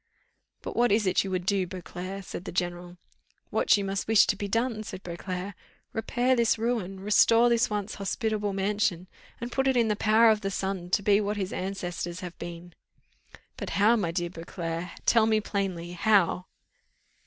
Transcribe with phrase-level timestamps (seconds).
[0.63, 2.97] "But what is it you would do, Beauclerc?" said the general.
[3.51, 5.53] "What you must wish to be done," said Beauclerc.
[5.93, 9.05] "Repair this ruin, restore this once hospitable mansion,
[9.39, 12.35] and put it in the power of the son to be what his ancestors have
[12.39, 12.73] been."
[13.57, 14.89] "But how my dear Beauclerc?
[15.05, 16.47] Tell me plainly how?"